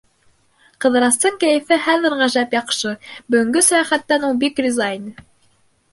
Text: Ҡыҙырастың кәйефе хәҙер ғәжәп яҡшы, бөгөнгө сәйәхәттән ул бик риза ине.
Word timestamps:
Ҡыҙырастың 0.85 1.35
кәйефе 1.43 1.77
хәҙер 1.89 2.17
ғәжәп 2.21 2.57
яҡшы, 2.57 2.95
бөгөнгө 3.35 3.63
сәйәхәттән 3.69 4.29
ул 4.31 4.45
бик 4.45 4.63
риза 4.67 4.93
ине. 5.01 5.15